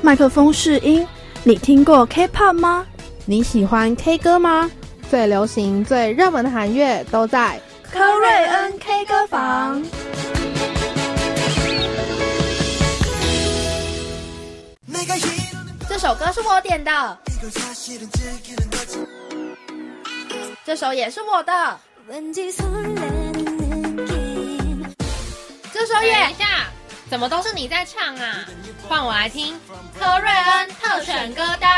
[0.00, 1.06] 麦克风试音，
[1.44, 2.86] 你听过 K-pop 吗？
[3.26, 4.70] 你喜欢 K 歌吗？
[5.10, 7.60] 最流行、最热门的韩乐都在
[7.90, 9.82] 科瑞恩 K 歌房。
[15.88, 17.18] 这首歌是我点的，
[20.64, 21.78] 这首也是我的，
[25.72, 26.12] 这首也。
[26.14, 26.66] 等一下，
[27.10, 28.46] 怎么都是你在唱啊？
[28.92, 29.54] 换我来听
[29.98, 31.70] 柯瑞恩特选歌单。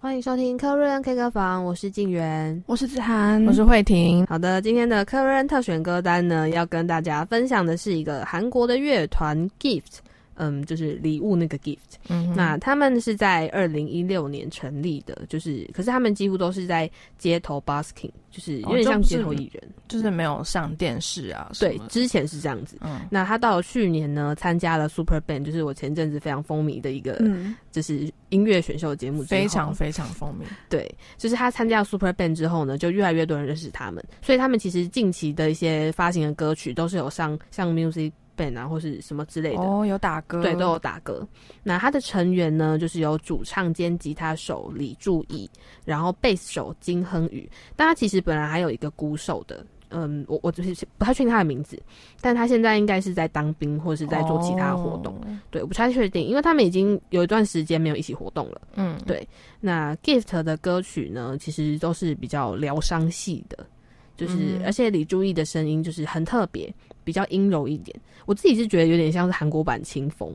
[0.00, 4.24] 欢迎收听科瑞恩 K 歌房，我是静媛，我是子涵，我是慧婷。
[4.24, 9.98] 好的，今天的科瑞恩特选歌单呢，要跟大家分享的是一个韩国的乐团 Gift。
[10.40, 12.00] 嗯，就是礼物那个 gift。
[12.08, 21.52] 嗯，那他们是在二零一六年成立的，就是可是他们几乎都是在街头 busking，就是有点像街头艺人，就是没有上电视啊。
[21.60, 22.78] 对，之前是这样子。
[22.80, 30.44] 嗯，那他到了去年呢，参加了 Super Band，就是我前阵子非常风靡的一个，嗯就是音乐选秀节目，非常非常风靡。
[30.70, 38.10] 对，就是他参加 Super Band 之后呢，就越来越多人认识他们，所以他们其实近期的一些发行的歌曲都是有上像 Music。
[38.56, 41.26] 啊，或是什么之类的哦，有打歌，对，都有打歌。
[41.62, 45.50] 那他的成员呢，就是有主唱兼吉他手李柱义，
[45.84, 47.48] 然后贝斯手金亨宇。
[47.76, 51.80] 但他其实本来还有一个鼓手的，嗯，我我就是不太确定他的名字，
[52.20, 55.20] 但他现在应该是在当兵或者是在做其他活动。
[55.50, 58.60] 对，我不太确定，因为他们已经有一段时间没有一起活动了。
[58.76, 59.26] 嗯，对。
[59.60, 63.66] 那 Gift 的歌曲呢，其实都是比较疗伤系的，
[64.16, 66.72] 就是而且李柱义的声音就是很特别。
[67.04, 70.32] 比较阴柔一点，我自己是觉得有点像是韩国版清风，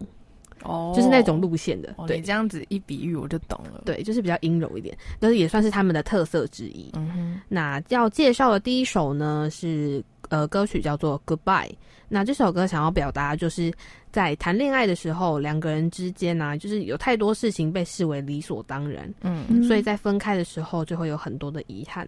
[0.64, 1.96] 哦，就是那种路线的。
[2.08, 3.84] 对，这样子一比喻我就懂了。
[3.86, 6.92] 对，就是比较阴柔一点，但是也算是他们的特色之一。
[6.94, 11.72] 嗯哼，那要介绍的第一首呢是呃歌曲叫做 Goodbye。
[12.08, 13.74] 那这首歌想要表达就是
[14.12, 19.12] 在谈恋爱的时候，两个人之间呢，就是有太多事情被视为理所当然。
[19.22, 22.08] 嗯，所以在分开的时候就会有很多的遗憾。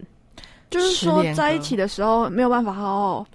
[0.70, 3.26] 就是说在一起的时候没有办法好好。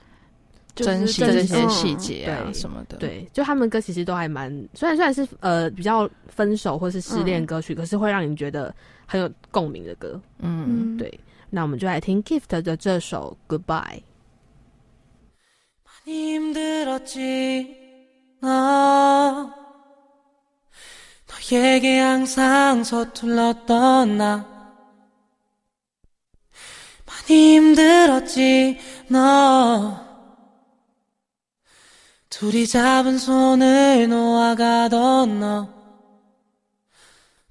[0.76, 8.74] 珍惜这些细节啊什么的，对，就他们歌其实都还蛮，虽然虽然是呃比较分手或是失恋歌曲，可是会让你觉得
[9.06, 10.20] 很有共鸣的歌。
[10.40, 11.20] 嗯，对，
[11.50, 14.02] 那我们就来听 Gift 的这首 Goodbye。
[29.10, 30.13] 너
[32.36, 35.70] 둘이 잡은 손을 놓아가던 너.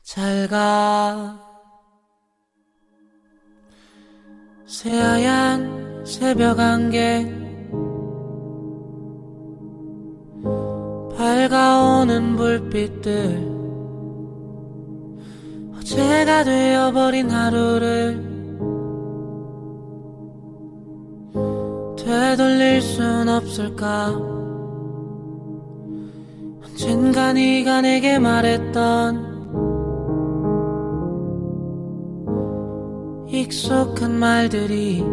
[0.03, 1.39] 잘가.
[4.67, 7.33] 새하얀 새벽 안개.
[11.17, 13.53] 밝아오는 불빛들.
[15.77, 18.33] 어제가 되어버린 하루를
[21.97, 24.42] 되돌릴 순 없을까
[26.73, 29.31] 언젠가 네가 내게 말했던
[33.29, 35.05] 익숙한 말들이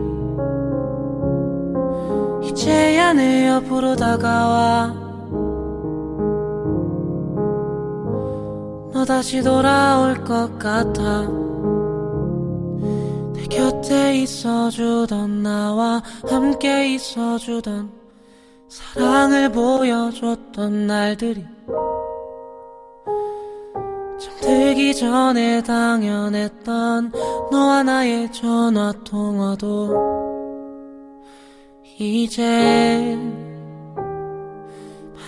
[2.44, 4.94] 이제야 내 옆으로 다가와
[8.94, 11.28] 너 다시 돌아올 것 같아
[13.34, 17.99] 내 곁에 있어주던 나와 함께 있어주던
[18.70, 21.44] 사랑을 보여줬던 날들이
[24.20, 27.12] 잠들기 전에 당연했던
[27.52, 30.10] 너와 나의 전화 통화도
[31.98, 33.18] 이제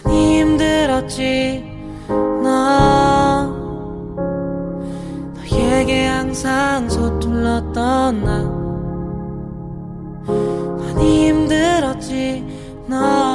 [0.05, 1.65] 많이 힘들었지.
[2.07, 3.47] 너
[5.33, 8.43] 너에게 항상 서툴렀던 나
[10.77, 12.61] 많이 힘들었지.
[12.87, 13.30] 너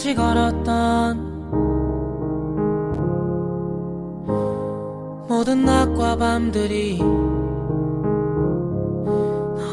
[0.00, 1.18] 같이 걸었던
[5.28, 6.98] 모든 낮과 밤들이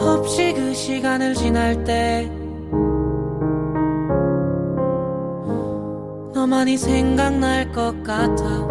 [0.02, 2.30] 없이 그 시간을 지날 때
[6.34, 8.68] 너만이 생각날 것 같아.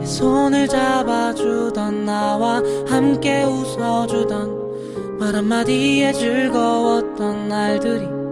[0.00, 8.23] 내 손을 잡아주던 나와 함께 웃어주던 말 한마디에 즐거웠던 날들이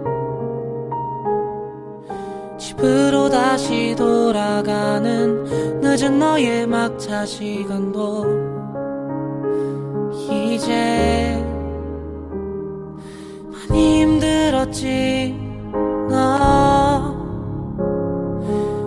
[2.63, 8.23] 집으로 다시 돌아가는 늦은 너의 막차 시간도
[10.31, 11.45] 이제
[13.51, 15.37] 많이 힘들었지.
[16.09, 17.13] 너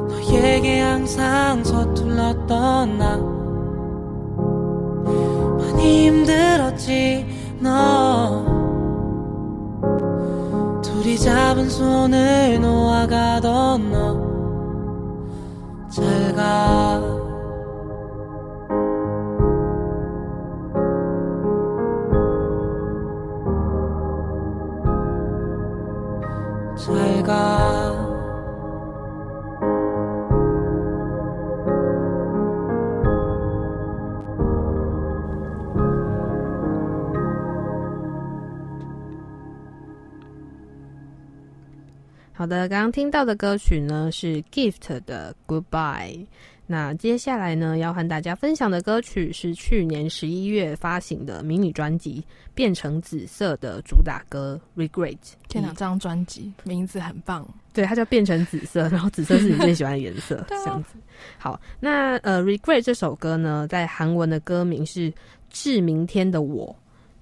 [0.09, 3.19] 너에게 항상 서툴렀던 나.
[5.59, 7.27] 많이 힘들었지.
[7.61, 8.46] 너
[11.27, 14.36] 잡은 손을 놓아가던 너
[42.47, 46.25] 好的，刚刚听到的歌曲呢是 Gift 的 Goodbye。
[46.65, 52.21] 那接下来呢，要和大家分享的歌曲是去年十一月发行的迷你专辑
[52.55, 55.15] 《变成紫色》的主打歌《Regret》。
[55.49, 60.91] 天哪，这张专辑名字很棒，对，它叫变成紫色，然后紫色是你最喜欢的颜色， 这样子。
[61.39, 65.11] 好，那呃，《Regret》这首歌呢，在韩文的歌名是
[65.51, 66.69] 《致明天的我》，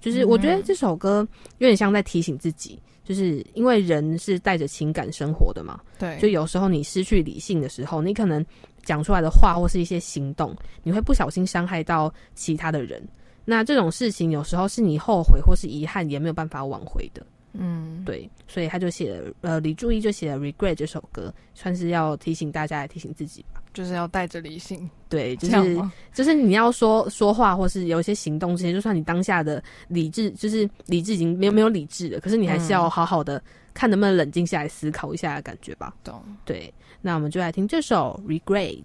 [0.05, 2.79] 就是我觉得这首歌有点像在提醒自己。
[3.05, 8.43] 就是因为人是带着情感生活的嘛，对，就有时候你失去理性的时候，你可能
[8.83, 10.53] 讲出来的话或是一些行动，
[10.83, 13.01] 你会不小心伤害到其他的人。
[13.45, 17.23] 那这种事情有时候是你后悔或是遗憾也没有办法挽回的。
[17.59, 25.81] 嗯，对，所以他就写了，呃，李注意就写了《Regret》这首歌，算是要提醒大家，来提醒自己吧，就是要带着理性，对，就是
[26.13, 33.41] 就是你要说说话或是有一些行动之前，就算你当下的理智就是理智已经没有没有理智了，可是你还是要好好的
[33.73, 35.93] 看能不能冷静下来思考一下的感觉吧。
[36.03, 36.23] 懂？
[36.43, 38.83] 对，那我们就来听这首《Regret》。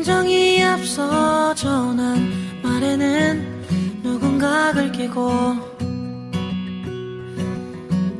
[0.00, 2.32] 감정이 앞서 전한
[2.62, 5.30] 말에는 누군가 긁히고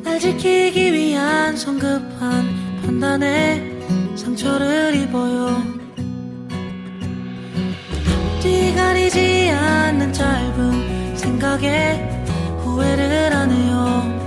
[0.03, 3.81] 날 지키기 위한 성급한 판단에
[4.15, 5.57] 상처를 입어요.
[8.35, 12.25] 앞뒤 가리지 않는 짧은 생각에
[12.63, 14.21] 후회를 하네요.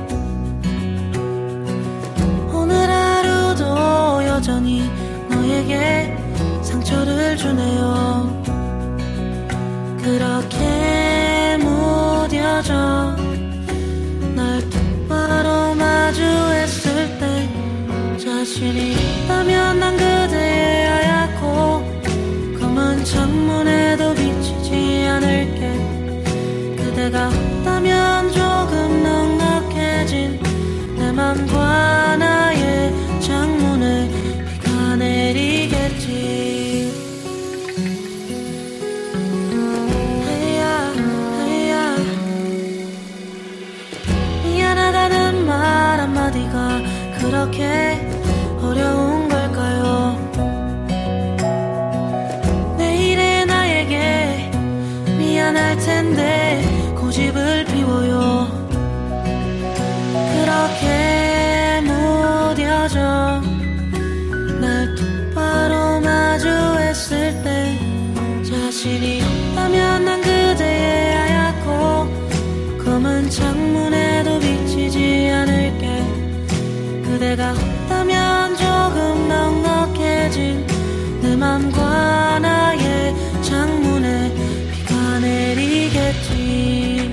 [2.52, 4.90] 오늘 하루도 여전히
[5.30, 6.23] 너에게
[6.94, 8.44] 상처를 주네요.
[10.04, 13.16] 그렇게 무뎌져
[14.36, 17.50] 날 똑바로 마주했을 때
[18.24, 25.74] 자신이 있다면 난 그대의 하얗고 검은 창문에도 비치지 않을게.
[26.78, 30.40] 그대가 없다면 조금 넉넉해진
[30.98, 32.03] 내 맘과
[47.44, 48.00] 그렇게
[48.62, 50.18] 어려운 걸까요?
[52.78, 54.50] 내일의 나에게
[55.18, 56.33] 미안할 텐데
[77.34, 80.68] 그대가 없다면 조금 넉넉해진
[81.24, 84.32] 내 맘과 나의 창문에
[84.72, 87.10] 비가 내리겠지.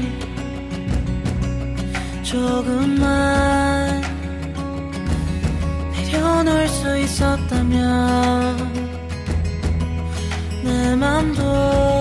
[2.23, 4.03] 조금만
[5.93, 8.59] 내려놓을 수 있었다면
[10.63, 12.00] 내 맘도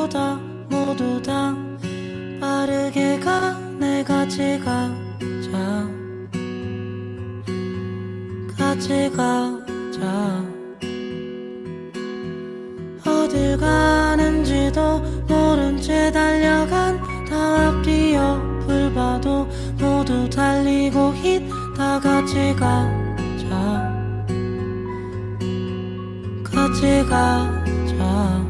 [0.00, 0.40] 전부 다
[0.70, 1.54] 모두 다
[2.40, 4.80] 빠르게 가 내가 지가자.
[8.56, 10.42] 같이 가자.
[13.06, 19.46] 어딜 가는지도 모른 채 달려간 다 앞뒤 옆을 봐도
[19.78, 23.92] 모두 달리고 있다 같이 가자.
[26.44, 28.49] 같이 가자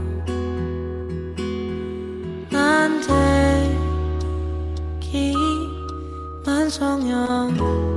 [6.81, 7.90] 성형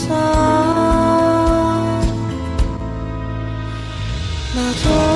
[0.00, 0.14] 色
[4.54, 5.09] 那座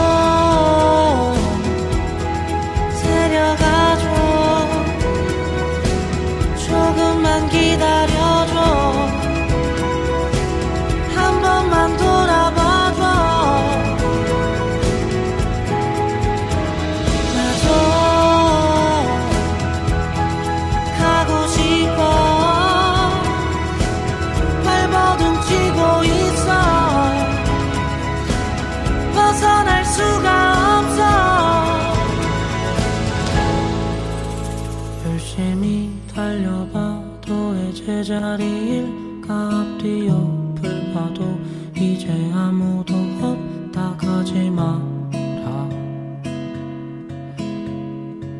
[38.33, 41.39] 자리일까 앞뒤 옆을 봐도
[41.75, 45.69] 이제 아무도 없다 가지 마라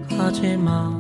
[0.10, 0.98] 가지 마라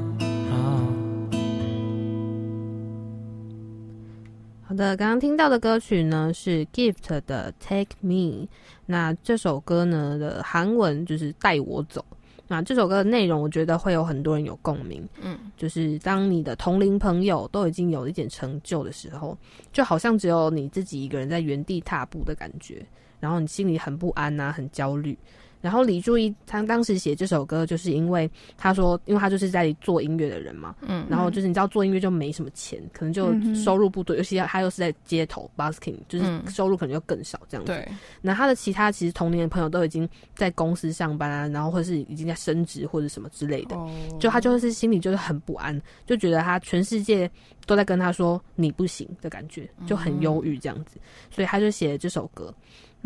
[4.67, 8.47] 好的，刚刚听到的歌曲呢是 Gift 的 Take Me。
[8.85, 12.05] 那这首歌呢的韩文就是带我走。
[12.46, 15.06] 那这首歌的内容，我觉得会有很多人有共鸣。
[15.20, 19.36] 嗯，就是当你的同龄朋友都已经有一点成就的时候，
[19.72, 22.84] 就好像只有你自己一个人在原地踏步的感觉，
[23.18, 25.16] 然后你心里很不安啊、很焦虑。
[25.64, 37.73] 然后李柱一他当时写这首歌，就是因为他说，因为他就是在做音乐的人嘛，嗯然后就是你知道做音乐就没什么钱，可能就收入不多，尤其他又是在街头 busking，就是嗯收入可能就更少这样子。
[37.73, 37.88] 对，
[38.21, 43.90] 那他的其他其实同龄的朋友都已经在公司上班啊，然后或者是已经在升职或者什么之类的，哦
[44.21, 47.30] 就他就是心里就是很不安，就觉得他全世界
[47.64, 50.99] 都在跟他说你不行的感觉，就很忧郁这样子，
[51.30, 52.52] 所以他就写了这首歌。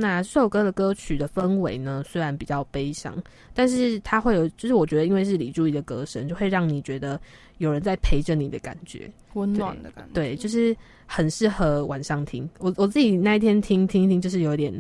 [0.01, 3.21] 那这首歌的歌曲的氛围呢，虽然比较悲伤，
[3.53, 7.21] 但是它会有，就是我觉得因为是李珠怡的歌声，就会让你觉得
[7.57, 9.11] 有人在陪着你的感觉。
[9.35, 10.15] 温暖的感觉。
[10.15, 12.49] 对，就是很适合晚上听。
[12.61, 14.73] 我我自己那一天听听一听，就是有点，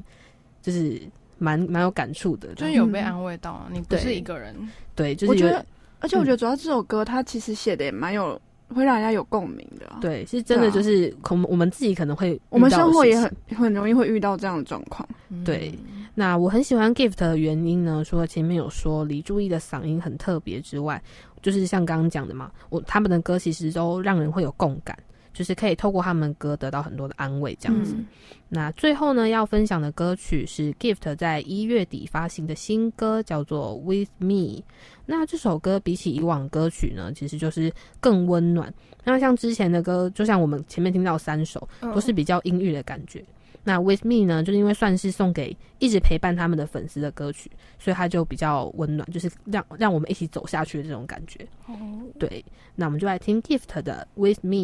[0.63, 1.03] 就是
[1.37, 4.55] 蛮蛮有感触的，就是有被安慰到，你不是一个人。
[4.95, 5.67] 对，就是我觉得，
[5.99, 8.41] 而且我觉得主要这首歌它其实写的也蛮有。
[8.75, 15.09] 会让人家有共鸣的，对，是真的，就是可我们自己可能会，我们生活也很很容易会遇到这样的状况。
[15.45, 15.73] 对，
[16.15, 21.03] 那我很喜欢 Gift 的原因呢，除了前面有说李注意的嗓音很特别之外，
[21.43, 24.97] 就是像刚刚讲的嘛，我他们的歌其实都让人会有共感。
[25.39, 27.95] 就是可以透过他们歌得到很多的安慰，这样子。
[28.49, 34.59] 那最后呢，要分享的歌曲是 Gift 在一月底发行的新歌，叫做《With Me》。
[35.07, 38.75] 那这首歌比起以往歌曲呢，其实就是更温暖。
[39.05, 43.25] 那像之前的歌，就像我们前面听到三首，都是比较阴郁的感觉。
[43.63, 51.47] 那《With Me》呢，就是因为算是送给一直陪伴他们的粉丝的歌曲，所以它就比较温暖，就是让让我们一起走下去的这种感觉。
[52.19, 54.57] 对，那我们就来听 Gift 的《With Me》。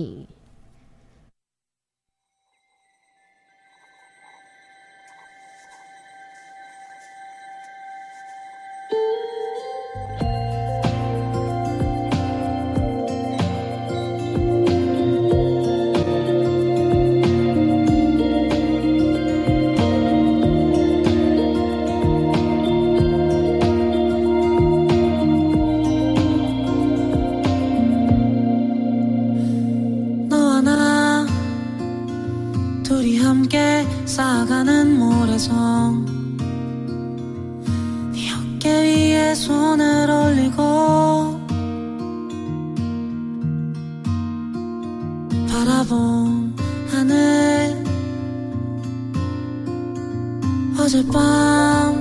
[50.84, 51.94] 어젯밤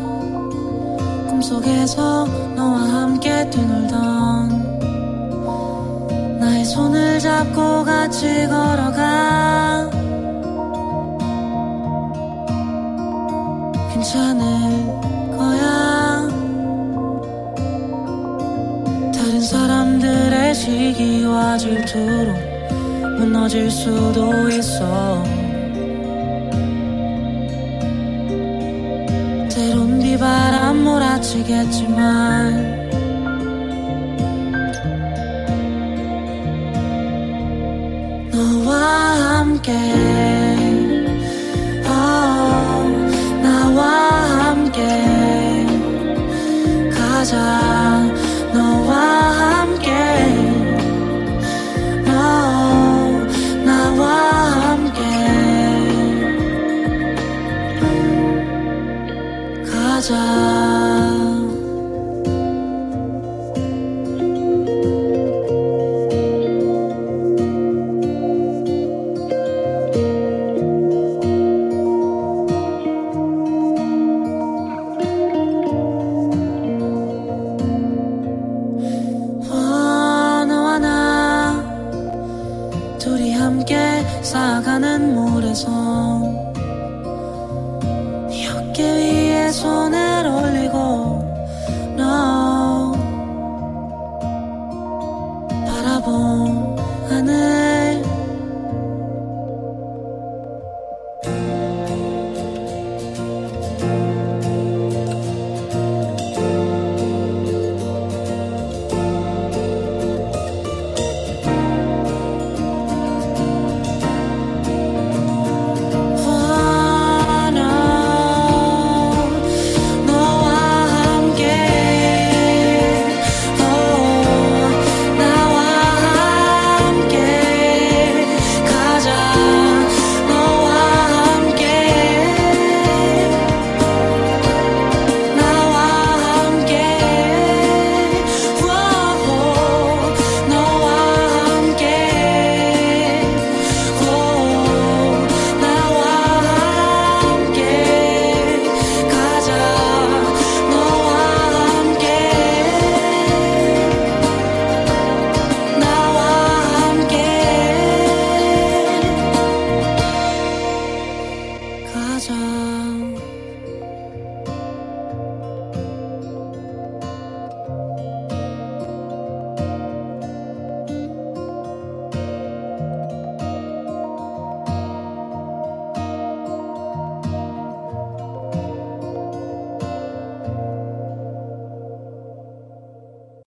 [1.30, 4.50] 꿈속에서 너와 함께 뛰놀던
[6.38, 9.90] 나의 손을 잡고 같이 걸어가
[13.94, 14.44] 괜찮을
[15.38, 16.28] 거야.
[19.14, 22.34] 다른 사람들의 시기와 질투로
[23.18, 25.43] 무너질 수도 있어.
[30.84, 32.82] 몰아치겠지만
[38.32, 38.74] 너와
[39.40, 39.72] 함께
[41.86, 43.82] oh, 나와
[44.52, 44.82] 함께
[46.92, 47.83] 가자.